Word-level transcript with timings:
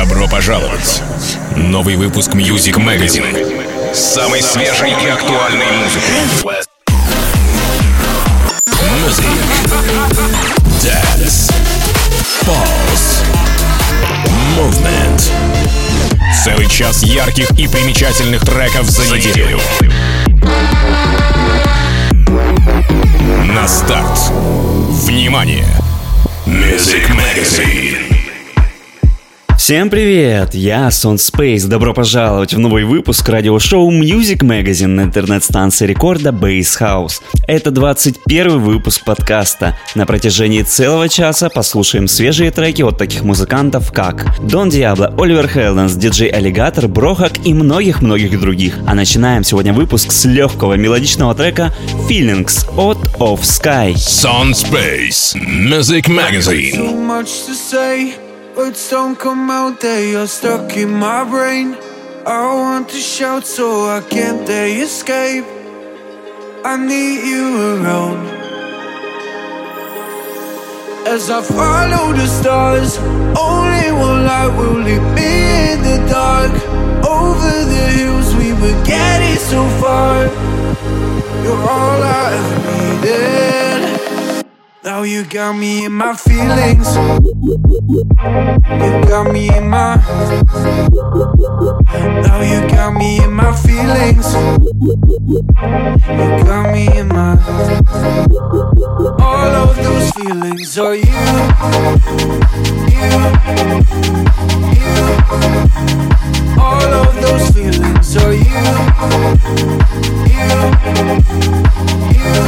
Добро 0.00 0.26
пожаловать! 0.26 1.02
Новый 1.56 1.94
выпуск 1.96 2.30
Music 2.30 2.76
Magazine 2.76 3.92
с 3.92 4.14
самой 4.14 4.40
свежей 4.40 4.92
и 4.92 5.08
актуальной 5.08 5.66
музыкой. 5.72 6.14
Music, 8.96 9.26
Dance, 10.80 11.52
Pulse, 12.46 13.26
Movement. 14.56 15.22
Целый 16.44 16.66
час 16.66 17.02
ярких 17.02 17.50
и 17.58 17.68
примечательных 17.68 18.40
треков 18.40 18.88
за 18.88 19.02
неделю. 19.14 19.60
На 23.52 23.68
старт. 23.68 24.18
Внимание! 25.04 25.66
Music 26.46 27.06
Magazine. 27.10 27.99
Всем 29.60 29.90
привет! 29.90 30.54
Я 30.54 30.90
Сон 30.90 31.16
Space. 31.16 31.68
Добро 31.68 31.92
пожаловать 31.92 32.54
в 32.54 32.58
новый 32.58 32.84
выпуск 32.84 33.28
радиошоу 33.28 33.92
Music 33.92 34.38
Magazine 34.38 34.86
на 34.86 35.02
интернет-станции 35.02 35.86
рекорда 35.86 36.30
Base 36.30 36.80
House. 36.80 37.20
Это 37.46 37.70
21 37.70 38.58
выпуск 38.58 39.04
подкаста. 39.04 39.76
На 39.94 40.06
протяжении 40.06 40.62
целого 40.62 41.10
часа 41.10 41.50
послушаем 41.50 42.08
свежие 42.08 42.50
треки 42.50 42.80
от 42.80 42.96
таких 42.96 43.22
музыкантов, 43.22 43.92
как 43.92 44.34
Дон 44.40 44.70
Диабло, 44.70 45.14
Оливер 45.18 45.46
Хелденс, 45.46 45.92
диджей 45.92 46.28
Аллигатор, 46.30 46.88
Брохак 46.88 47.32
и 47.44 47.52
многих-многих 47.52 48.40
других. 48.40 48.78
А 48.86 48.94
начинаем 48.94 49.44
сегодня 49.44 49.74
выпуск 49.74 50.10
с 50.10 50.24
легкого 50.24 50.72
мелодичного 50.78 51.34
трека 51.34 51.74
Feelings 52.08 52.66
от 52.78 52.96
Off 53.18 53.42
Sky. 53.42 53.92
Sun 53.92 54.52
Space 54.52 55.36
Music 55.36 56.08
Magazine. 56.08 56.96
Words 58.60 58.90
don't 58.90 59.18
come 59.18 59.50
out, 59.50 59.80
they 59.80 60.14
are 60.14 60.26
stuck 60.26 60.76
in 60.76 60.90
my 60.92 61.24
brain. 61.24 61.78
I 62.26 62.44
want 62.62 62.90
to 62.90 62.98
shout, 62.98 63.46
so 63.46 63.66
I 63.88 64.02
can't 64.02 64.46
they 64.46 64.80
escape. 64.82 65.46
I 66.62 66.76
need 66.76 67.20
you 67.32 67.46
around. 67.70 68.20
As 71.08 71.30
I 71.30 71.40
follow 71.40 72.12
the 72.12 72.26
stars, 72.26 72.98
only 73.48 73.92
one 74.06 74.26
light 74.28 74.52
will 74.58 74.80
lead 74.86 75.06
me 75.16 75.32
in 75.72 75.78
the 75.88 75.98
dark. 76.12 76.52
Over 77.18 77.54
the 77.74 77.84
hills, 77.96 78.28
we 78.40 78.52
were 78.60 78.78
getting 78.84 79.38
so 79.52 79.60
far. 79.80 80.16
You're 81.42 81.64
all 81.74 82.02
I 82.02 82.26
ever 82.36 82.58
needed. 82.68 83.49
Now 84.82 85.02
you 85.02 85.24
got 85.24 85.52
me 85.58 85.84
in 85.84 85.92
my 85.92 86.14
feelings. 86.16 86.96
You 86.96 87.10
got 89.06 89.30
me 89.30 89.54
in 89.54 89.68
my. 89.68 89.96
Now 92.22 92.40
you 92.40 92.66
got 92.66 92.94
me 92.94 93.22
in 93.22 93.30
my 93.30 93.54
feelings. 93.56 94.32
You 96.08 96.44
got 96.44 96.72
me 96.72 96.88
in 96.96 97.08
my. 97.08 97.36
All 99.20 99.54
of 99.54 99.76
those 99.76 100.10
feelings 100.12 100.78
are 100.78 100.94
you. 100.94 101.02
You. 102.88 103.10
You. 104.80 104.94
All 106.58 106.92
of 107.02 107.14
those 107.20 107.50
feelings 107.50 108.16
are 108.16 108.32
you. 108.32 108.60
You. 112.24 112.39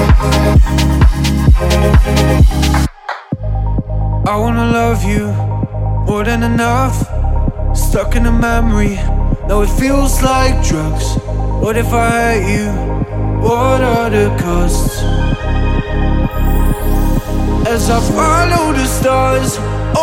I 4.33 4.37
wanna 4.37 4.65
love 4.65 5.05
you 5.05 5.27
more 6.07 6.25
than 6.25 6.43
enough. 6.43 6.97
Stuck 7.77 8.17
in 8.17 8.25
a 8.25 8.33
memory, 8.33 8.95
now 9.47 9.61
it 9.61 9.69
feels 9.79 10.23
like 10.23 10.55
drugs. 10.67 11.17
What 11.63 11.77
if 11.77 11.93
I 11.93 12.41
hate 12.41 12.55
you? 12.55 12.69
What 13.47 13.83
are 13.83 14.09
the 14.09 14.29
costs? 14.41 15.03
As 17.75 17.91
I 17.91 18.01
follow 18.17 18.73
the 18.73 18.87
stars, 18.87 19.59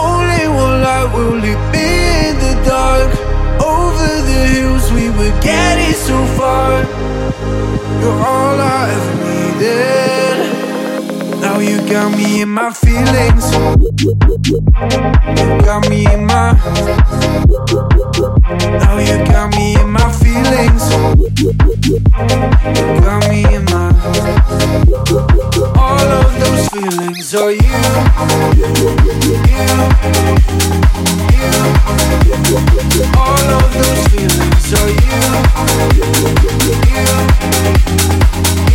only 0.06 0.46
one 0.64 0.84
light 0.84 1.10
will 1.16 1.38
lead 1.46 1.62
me 1.74 1.90
in 2.30 2.36
the 2.46 2.56
dark. 2.70 3.12
Over 3.60 4.12
the 4.30 4.42
hills, 4.54 4.92
we 4.92 5.10
were 5.10 5.36
getting 5.42 5.96
so 6.10 6.18
far. 6.38 6.84
You're 8.00 8.22
all 8.32 8.62
I 8.62 8.92
ever 8.94 9.16
needed. 9.26 10.19
You 11.90 11.96
got 11.96 12.16
me 12.16 12.42
in 12.44 12.50
my 12.50 12.72
feelings. 12.72 13.52
You 14.00 14.14
got 15.66 15.90
me 15.90 16.06
in 16.06 16.24
my. 16.24 16.54
Now 18.78 19.00
you 19.00 19.18
got 19.26 19.50
me 19.56 19.74
in 19.74 19.90
my 19.90 20.12
feelings. 20.12 20.84
You 21.40 21.52
got 23.02 23.28
me 23.28 23.44
in 23.56 23.66
my. 23.66 23.90
All 25.80 26.10
of 26.22 26.40
those 26.40 26.70
feelings 26.70 27.34
are 27.34 27.54
you. 27.54 27.58
You. 29.50 29.66
You. 31.34 31.50
All 33.18 33.50
of 33.58 33.74
those 33.74 34.08
feelings 34.10 34.74
are 34.78 34.92
you. 34.92 35.18
You. 36.94 38.69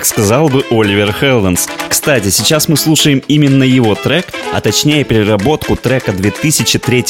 Как 0.00 0.06
сказал 0.06 0.48
бы 0.48 0.64
Оливер 0.70 1.12
Хелденс. 1.12 1.68
Кстати, 1.90 2.30
сейчас 2.30 2.68
мы 2.68 2.78
слушаем 2.78 3.22
именно 3.28 3.64
его 3.64 3.94
трек, 3.94 4.32
а 4.54 4.62
точнее 4.62 5.04
переработку 5.04 5.76
трека 5.76 6.14
2003 6.14 7.04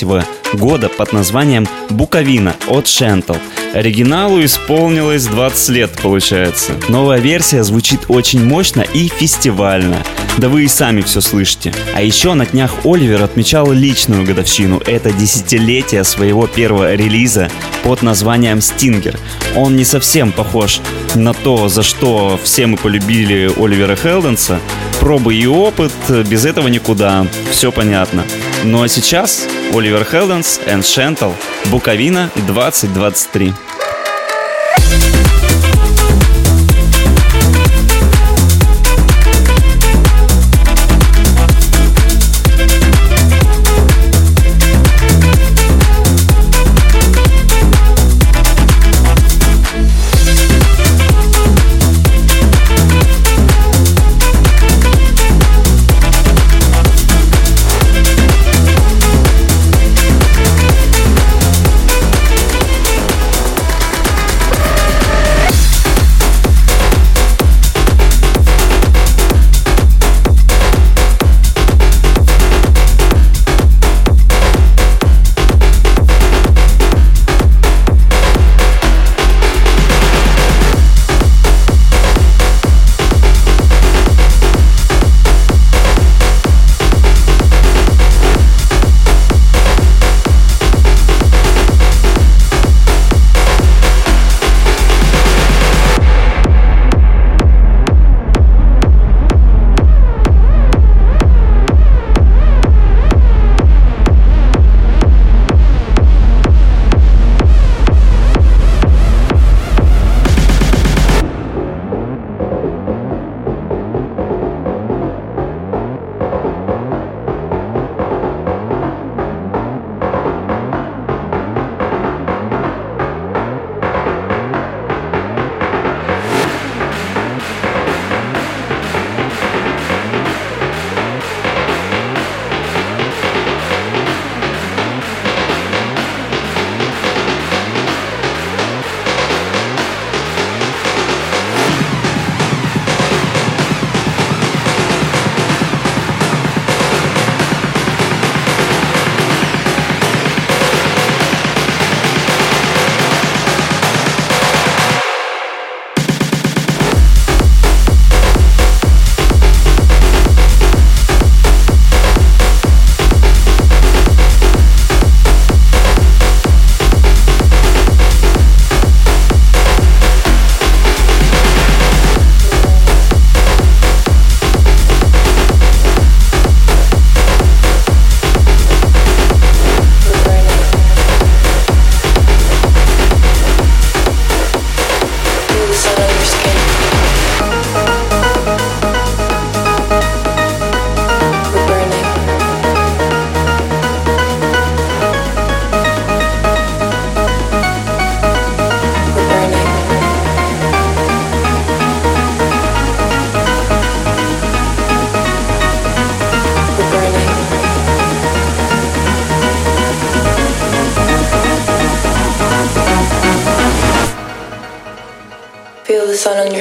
года 0.55 0.89
под 0.89 1.13
названием 1.13 1.69
«Буковина» 1.89 2.57
от 2.67 2.89
Шентл. 2.89 3.35
Оригиналу 3.73 4.45
исполнилось 4.45 5.27
20 5.27 5.69
лет, 5.69 5.91
получается. 6.03 6.73
Новая 6.89 7.21
версия 7.21 7.63
звучит 7.63 8.01
очень 8.09 8.45
мощно 8.45 8.81
и 8.81 9.07
фестивально. 9.07 10.03
Да 10.39 10.49
вы 10.49 10.65
и 10.65 10.69
сами 10.69 11.03
все 11.03 11.21
слышите. 11.21 11.73
А 11.95 12.03
еще 12.03 12.35
на 12.35 12.47
днях 12.47 12.85
Оливер 12.85 13.23
отмечал 13.23 13.71
личную 13.71 14.27
годовщину. 14.27 14.83
Это 14.85 15.13
десятилетие 15.13 16.03
своего 16.03 16.49
первого 16.49 16.95
релиза 16.95 17.49
под 17.85 18.03
названием 18.03 18.61
«Стингер». 18.61 19.17
Он 19.55 19.77
не 19.77 19.85
совсем 19.85 20.33
похож 20.33 20.81
на 21.15 21.33
то, 21.33 21.69
за 21.69 21.85
что 21.85 22.41
все 22.43 22.67
мы 22.67 22.77
полюбили 22.77 23.53
Оливера 23.57 23.95
Хелденса. 23.95 24.59
Пробы 24.99 25.37
и 25.37 25.47
опыт, 25.47 25.93
без 26.29 26.45
этого 26.45 26.67
никуда. 26.67 27.25
Все 27.53 27.71
понятно. 27.71 28.25
Ну 28.65 28.83
а 28.83 28.89
сейчас 28.89 29.47
Оливер 29.73 30.05
Хелденс, 30.05 30.61
Энн 30.67 30.83
Шентл, 30.83 31.31
Буковина 31.71 32.31
2023. 32.47 33.55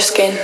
Skin. 0.09 0.38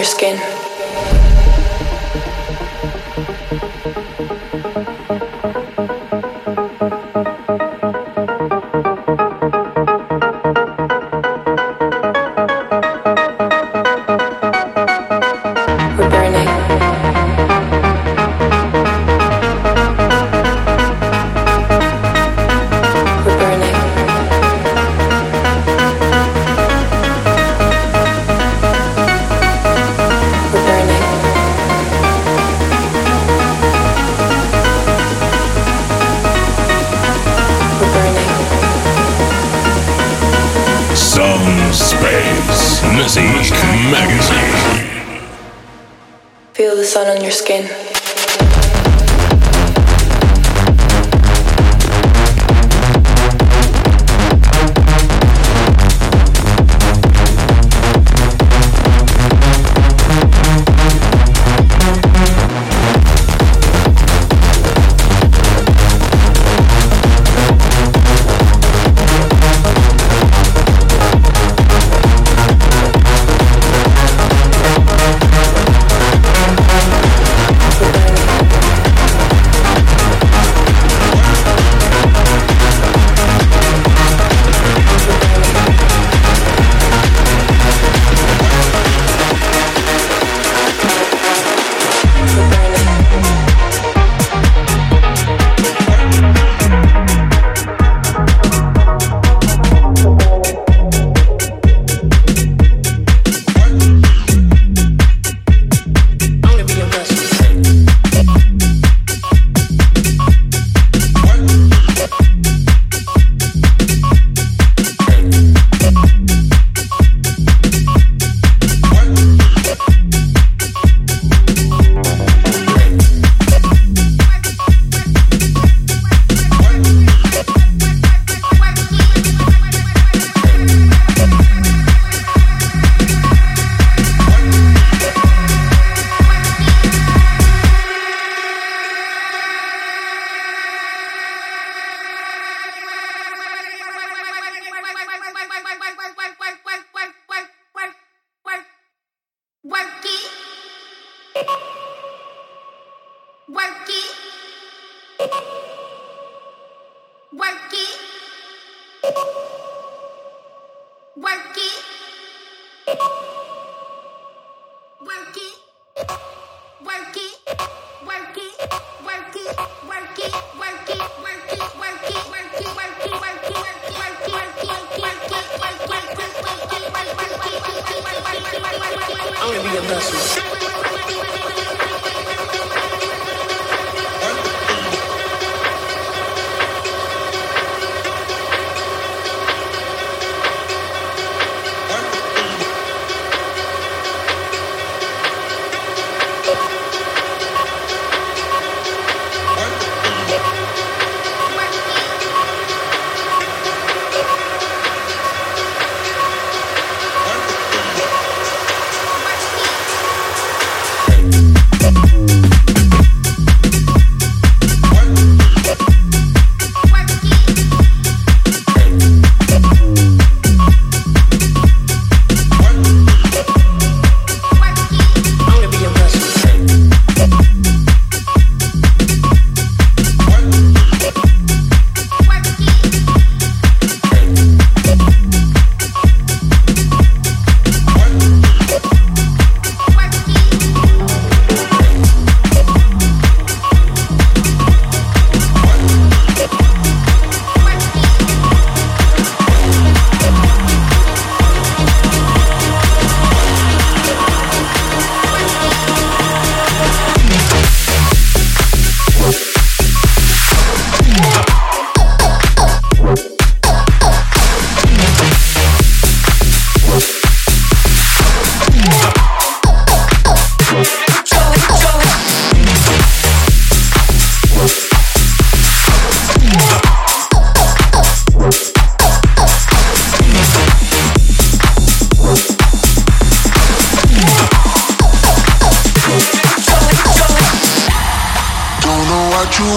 your 0.00 0.06
skin. 0.06 0.49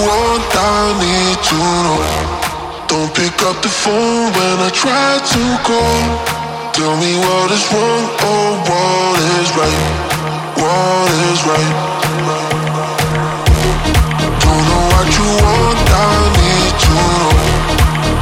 won't 0.02 0.54
I 0.56 0.96
need 0.98 1.38
to 1.50 1.58
know? 1.86 2.44
Don't 2.88 3.12
pick 3.14 3.38
up 3.46 3.62
the 3.62 3.70
phone 3.70 4.32
when 4.34 4.56
I 4.66 4.70
try 4.74 5.20
to 5.22 5.44
call. 5.68 6.02
Tell 6.74 6.96
me 6.98 7.12
what 7.22 7.52
is 7.52 7.64
wrong 7.70 8.06
or 8.26 8.46
what 8.70 9.18
is 9.38 9.50
right? 9.54 9.86
What 10.58 11.10
is 11.30 11.40
right? 11.46 11.74
Don't 14.42 14.64
know 14.70 14.84
what 14.94 15.08
you 15.18 15.28
want, 15.46 15.88
I 15.90 16.14
need 16.42 16.74
to 16.86 16.94
know. 17.20 17.34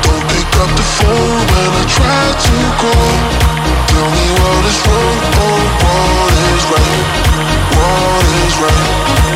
Don't 0.03 0.25
pick 0.33 0.51
up 0.63 0.71
the 0.75 0.87
phone 0.97 1.41
when 1.51 1.69
I 1.79 1.85
try 1.97 2.23
to 2.45 2.55
call. 2.81 3.11
Tell 3.91 4.09
me 4.17 4.27
what 4.39 4.61
is 4.71 4.79
wrong 4.87 5.17
or 5.45 5.59
what 5.83 6.33
is 6.51 6.63
right? 6.73 7.05
What 7.75 8.25
is 8.43 8.55
right? 8.59 9.30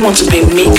Want 0.00 0.16
to 0.18 0.30
be 0.30 0.44
me. 0.54 0.77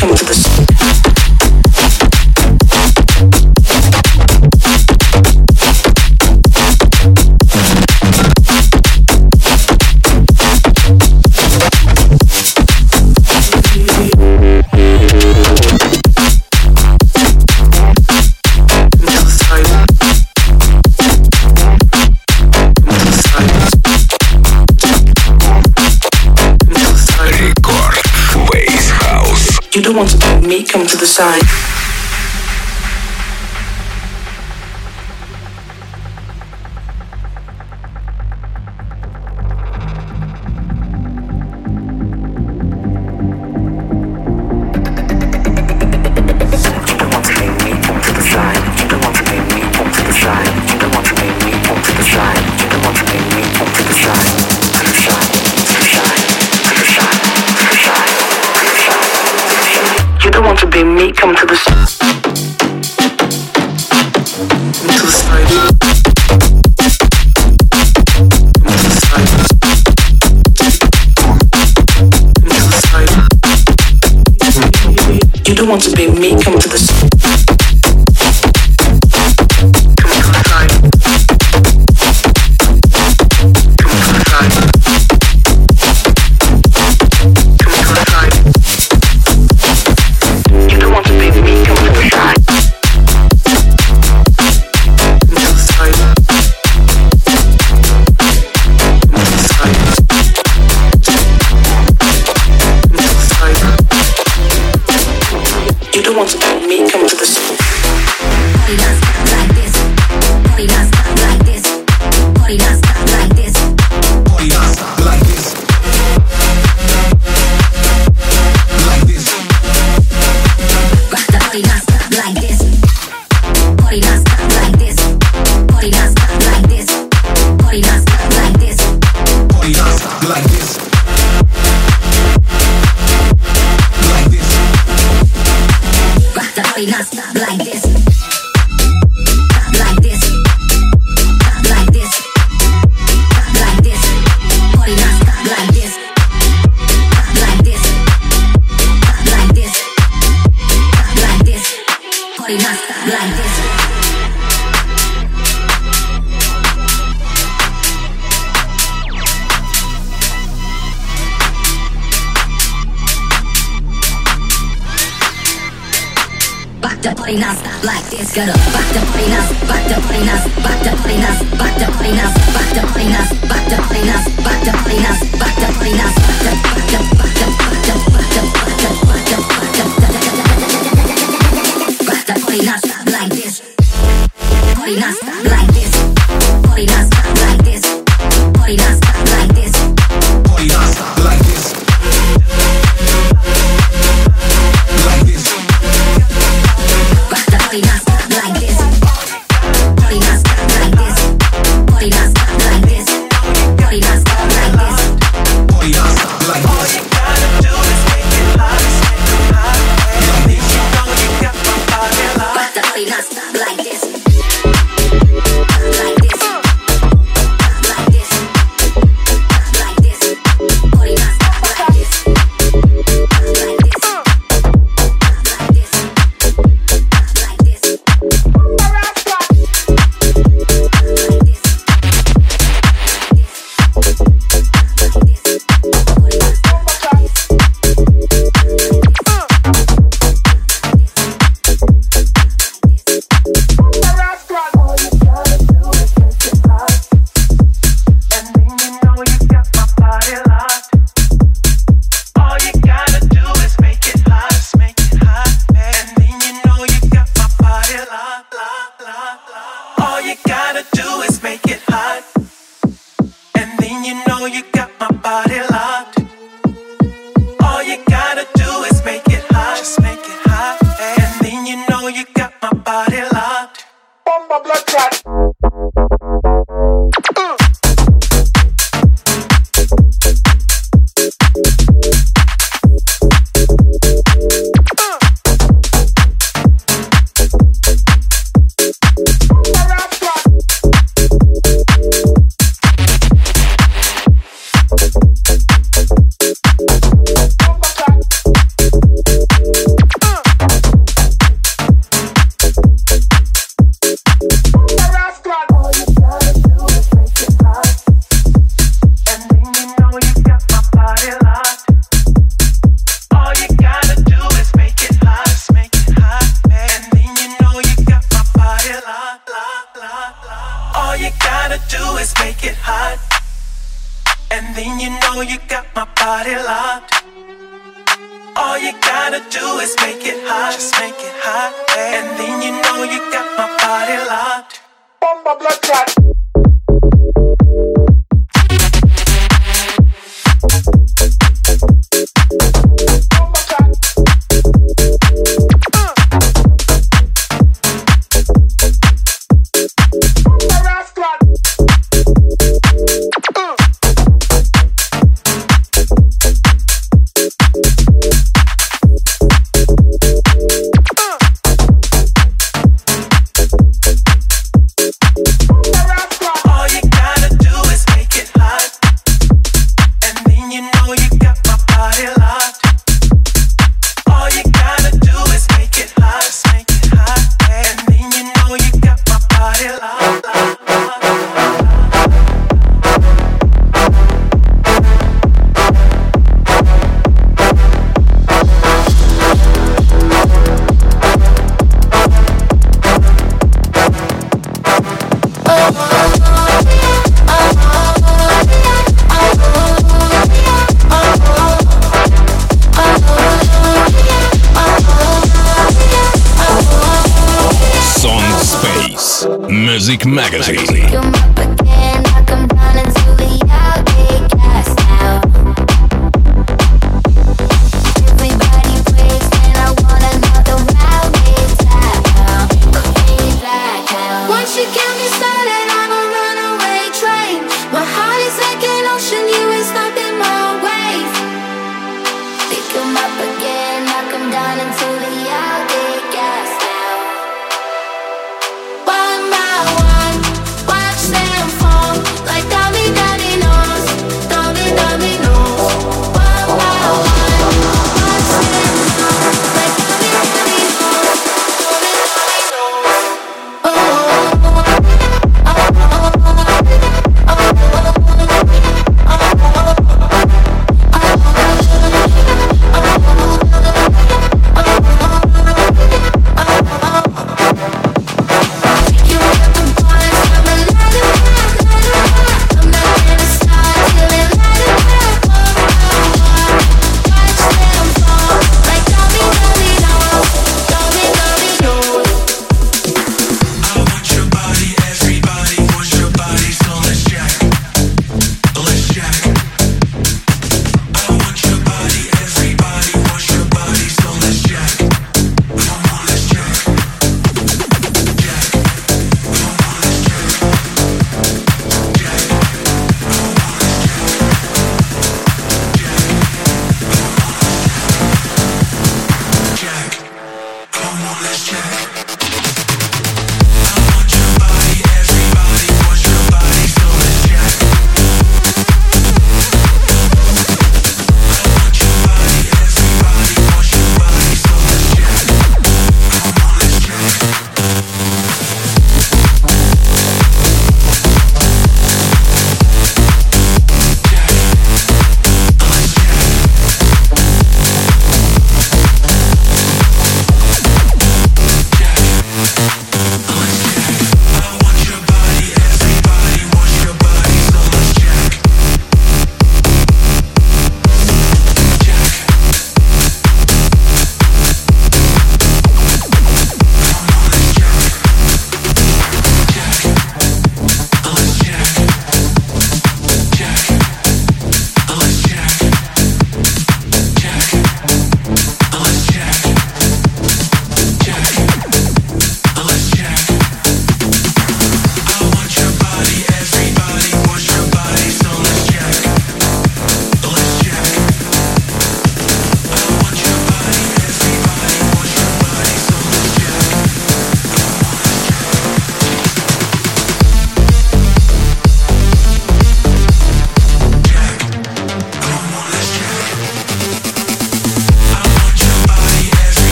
side. 31.19 31.49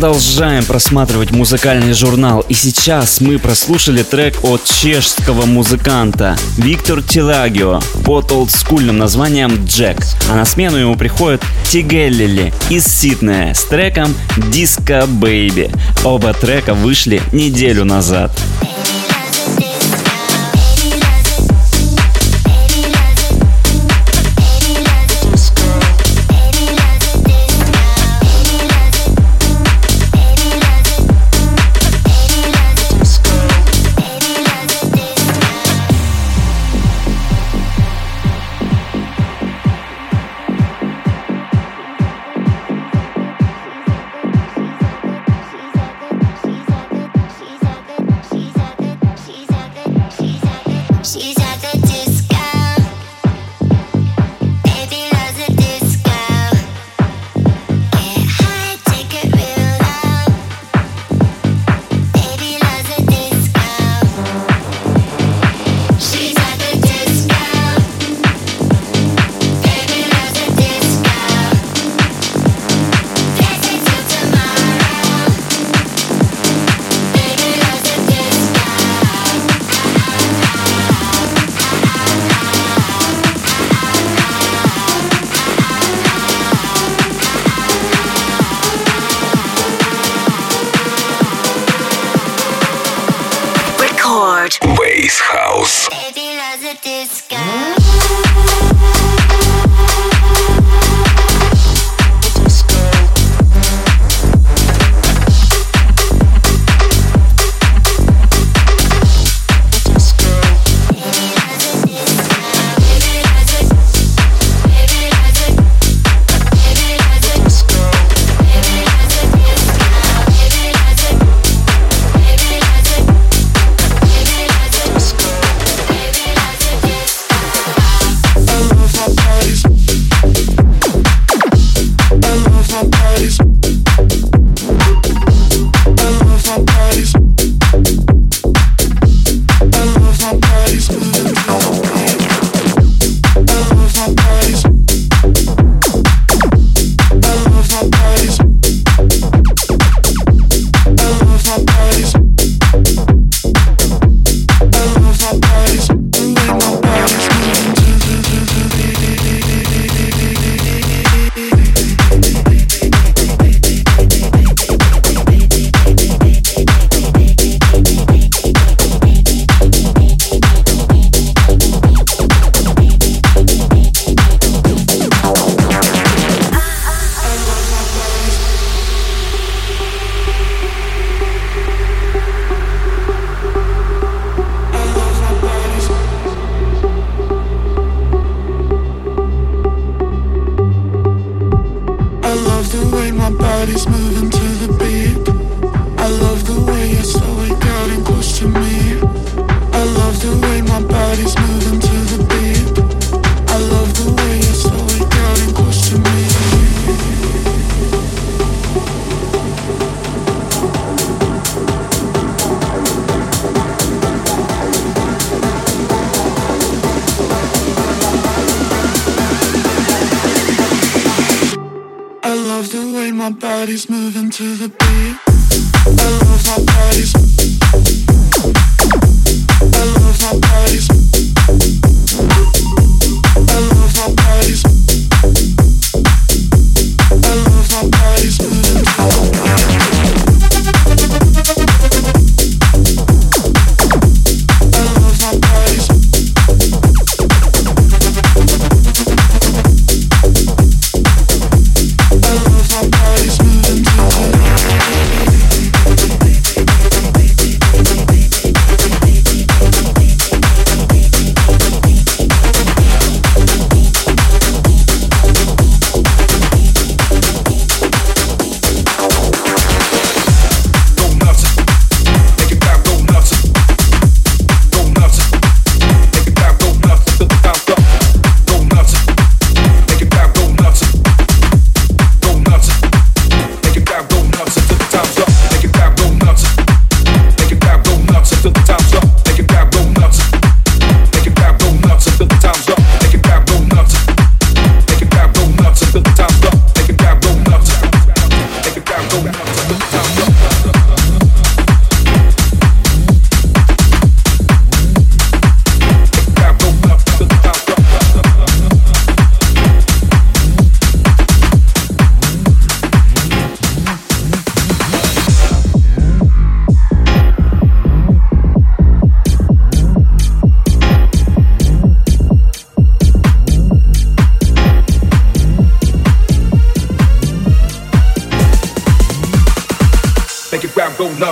Продолжаем 0.00 0.64
просматривать 0.64 1.30
музыкальный 1.30 1.92
журнал, 1.92 2.40
и 2.48 2.54
сейчас 2.54 3.20
мы 3.20 3.38
прослушали 3.38 4.02
трек 4.02 4.42
от 4.42 4.64
чешского 4.64 5.44
музыканта 5.44 6.38
Виктор 6.56 7.02
Тилагио 7.02 7.80
под 8.06 8.32
олдскульным 8.32 8.96
названием 8.96 9.66
«Джек», 9.66 9.98
а 10.30 10.36
на 10.36 10.46
смену 10.46 10.78
ему 10.78 10.96
приходит 10.96 11.42
Тигеллили 11.70 12.50
из 12.70 12.86
Сиднея 12.86 13.52
с 13.52 13.62
треком 13.64 14.14
«Disco 14.38 15.06
Baby». 15.06 15.70
Оба 16.02 16.32
трека 16.32 16.72
вышли 16.72 17.20
неделю 17.30 17.84
назад. 17.84 18.30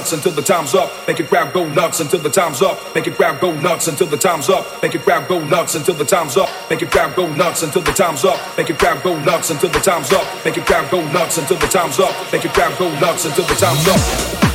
Nuts 0.08 0.26
until 0.26 0.32
the 0.32 0.42
time's 0.42 0.74
up. 0.74 0.90
Make 1.06 1.20
it 1.20 1.28
grab 1.28 1.52
go 1.52 1.68
nuts 1.68 2.00
until 2.00 2.20
the 2.20 2.30
time's 2.30 2.62
up. 2.62 2.78
Make 2.94 3.06
it 3.06 3.16
grab 3.16 3.40
go 3.40 3.52
nuts 3.60 3.88
until 3.88 4.06
the 4.06 4.16
time's 4.16 4.48
up. 4.48 4.82
Make 4.82 4.94
it 4.94 5.04
grab 5.04 5.28
go 5.28 5.38
nuts 5.44 5.74
until 5.74 5.94
the 5.94 6.04
time's 6.04 6.38
up. 6.38 6.48
Make 6.66 6.80
it 6.80 6.90
grab 6.90 7.14
go 7.14 7.26
nuts 7.34 7.62
until 7.62 7.82
the 7.82 7.92
time's 7.92 8.24
up. 8.24 8.38
Make 8.56 8.70
it 8.70 8.78
grab 8.78 9.02
go 9.02 9.18
nuts 9.20 9.50
until 9.50 9.68
the 9.68 9.80
time's 9.80 10.12
up. 10.12 10.44
Make 10.44 10.56
it 10.56 10.66
grab 10.66 10.90
go 10.90 11.04
nuts 11.12 11.36
until 11.36 11.58
the 11.58 11.66
time's 11.66 12.00
up. 12.00 12.32
Make 12.32 12.44
it 12.44 12.54
grab 12.54 12.78
go 12.78 12.88
nuts 13.00 13.26
until 13.26 13.44
the 13.44 13.54
time's 13.54 13.86
up. 13.86 14.00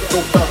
Go 0.10 0.40
nuts. 0.40 0.43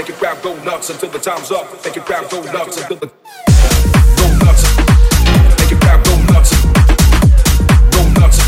Make 0.00 0.08
it 0.08 0.18
grab, 0.18 0.42
go 0.42 0.56
nuts 0.64 0.88
until 0.88 1.10
the 1.10 1.18
time's 1.18 1.52
up. 1.52 1.68
Make 1.84 1.94
it 1.94 2.06
grab, 2.06 2.24
go 2.30 2.40
nuts 2.40 2.80
until 2.80 2.96
the 2.96 3.06
go 4.16 4.26
nuts. 4.40 4.64
Make 5.60 5.72
it 5.72 5.80
grab, 5.84 6.00
go 6.00 6.16
nuts. 6.32 6.56
Go 7.92 8.00
nuts. 8.16 8.40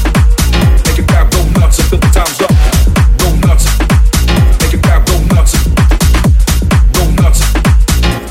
Make 0.88 0.96
it 0.96 1.06
grab, 1.06 1.28
go 1.28 1.44
nuts 1.60 1.76
until 1.76 2.00
the 2.00 2.08
time's 2.08 2.40
up. 2.40 2.56
Go 3.20 3.28
nuts. 3.44 3.68
Make 4.64 4.72
it 4.72 4.80
grab, 4.80 5.04
go 5.04 5.12
nuts. 5.36 5.52
Go 6.96 7.04
nuts. 7.20 7.44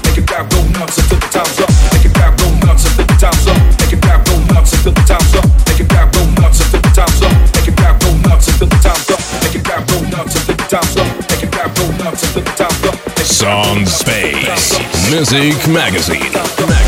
Make 0.01 0.17
it 0.17 0.25
grab, 0.25 0.49
go 0.49 0.65
nuts 0.73 0.97
until 0.97 1.21
the 1.21 1.29
time's 1.29 1.61
up. 1.61 1.69
Make 1.93 2.05
it 2.09 2.13
grab, 2.17 2.33
go 2.41 2.49
nuts 2.65 2.89
until 2.89 3.05
the 3.05 3.17
time's 3.21 3.45
up. 3.45 3.57
Make 3.77 3.93
it 3.93 4.01
grab, 4.01 4.25
go 4.25 4.33
nuts 4.49 4.73
until 4.73 4.93
the 4.97 5.03
time's 5.05 5.35
up. 5.37 5.45
Make 5.69 5.77
it 5.77 5.89
grab, 5.93 6.09
go 6.09 6.25
nuts 6.41 6.57
until 6.57 6.81
the 6.81 6.89
time's 6.89 7.21
up. 7.21 7.33
Make 7.53 7.69
it 7.69 7.75
grab, 7.77 8.01
go 8.01 8.09
nuts 8.25 8.49
until 8.49 8.65
the 8.65 8.79
time's 8.81 9.09
up. 9.13 9.21
Make 9.45 9.53
it 9.53 9.61
grab, 9.61 9.85
go 9.85 9.97
nuts 10.09 10.33
until 10.41 10.57
the 10.57 10.65
time's 10.65 10.97
up. 10.97 11.10
Sound 13.51 13.85
Space 13.85 14.79
Music. 15.11 15.67
Magazine. 15.67 16.80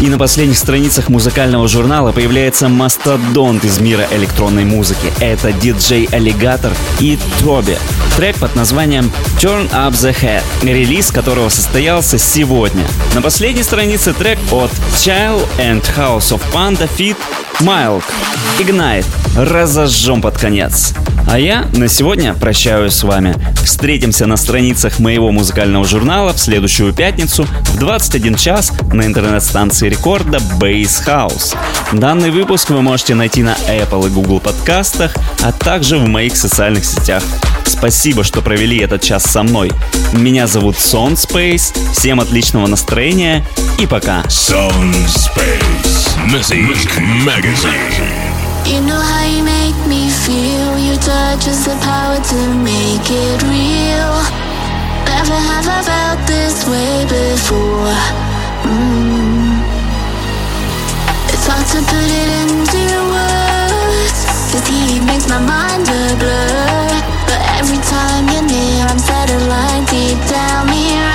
И 0.00 0.08
на 0.08 0.18
последних 0.18 0.56
страницах 0.56 1.10
музыкального 1.10 1.68
журнала 1.68 2.10
появляется 2.12 2.70
мастодонт 2.70 3.64
из 3.64 3.80
мира 3.80 4.06
электронной 4.10 4.64
музыки. 4.64 5.12
Это 5.20 5.52
диджей 5.52 6.08
Аллигатор 6.10 6.72
и 7.00 7.18
Тоби. 7.40 7.76
Трек 8.16 8.36
под 8.36 8.56
названием 8.56 9.12
Turn 9.38 9.70
Up 9.72 9.92
The 9.92 10.16
Head, 10.18 10.42
релиз 10.62 11.10
которого 11.10 11.50
состоялся 11.50 12.16
сегодня. 12.16 12.86
На 13.14 13.20
последней 13.20 13.62
странице 13.62 14.14
трек 14.14 14.38
от 14.50 14.70
Child 14.94 15.46
and 15.58 15.84
House 15.98 16.30
of 16.30 16.40
Panda 16.50 16.88
Fit 16.96 17.16
Milk 17.60 18.04
Ignite. 18.58 19.04
Разожжем 19.36 20.22
под 20.22 20.38
конец. 20.38 20.94
А 21.30 21.38
я 21.38 21.68
на 21.74 21.86
сегодня 21.86 22.34
прощаюсь 22.34 22.92
с 22.92 23.04
вами. 23.04 23.36
Встретимся 23.62 24.26
на 24.26 24.36
страницах 24.36 24.98
моего 24.98 25.30
музыкального 25.30 25.84
журнала 25.84 26.32
в 26.32 26.40
следующую 26.40 26.92
пятницу 26.92 27.46
в 27.68 27.78
21 27.78 28.34
час 28.34 28.72
на 28.92 29.06
интернет-станции 29.06 29.88
рекорда 29.88 30.38
Base 30.58 31.06
House. 31.06 31.54
Данный 31.92 32.32
выпуск 32.32 32.70
вы 32.70 32.82
можете 32.82 33.14
найти 33.14 33.44
на 33.44 33.54
Apple 33.68 34.08
и 34.08 34.10
Google 34.10 34.40
подкастах, 34.40 35.14
а 35.40 35.52
также 35.52 35.98
в 35.98 36.08
моих 36.08 36.36
социальных 36.36 36.84
сетях. 36.84 37.22
Спасибо, 37.64 38.24
что 38.24 38.42
провели 38.42 38.78
этот 38.78 39.00
час 39.00 39.22
со 39.22 39.44
мной. 39.44 39.70
Меня 40.12 40.48
зовут 40.48 40.74
Sound 40.74 41.14
Space. 41.14 41.72
Всем 41.92 42.18
отличного 42.18 42.66
настроения 42.66 43.46
и 43.78 43.86
пока. 43.86 44.22
Sound 44.22 45.06
Space 45.06 46.08
Music 46.26 46.90
Magazine. 47.24 48.39
You 48.66 48.80
know 48.82 49.00
how 49.00 49.24
you 49.24 49.42
make 49.42 49.78
me 49.86 50.10
feel. 50.10 50.78
Your 50.78 50.96
touch 50.96 51.46
is 51.46 51.64
the 51.64 51.76
power 51.82 52.18
to 52.18 52.38
make 52.62 53.06
it 53.08 53.42
real. 53.42 54.14
Never 55.06 55.38
have 55.50 55.66
I 55.68 55.80
felt 55.82 56.20
this 56.26 56.66
way 56.68 57.04
before. 57.04 57.96
Mm. 58.64 59.60
It's 61.32 61.46
hard 61.46 61.66
to 61.74 61.80
put 61.90 62.08
it 62.22 62.30
into 62.42 62.82
words. 63.14 64.20
He 64.68 65.00
makes 65.00 65.28
my 65.28 65.40
mind 65.40 65.88
a 65.88 66.16
blur. 66.20 66.88
But 67.26 67.40
every 67.58 67.80
time 67.90 68.28
you're 68.28 68.46
near, 68.46 68.86
I'm 68.86 68.98
settling 68.98 69.84
deep 69.86 70.20
down 70.28 70.68
here. 70.68 71.09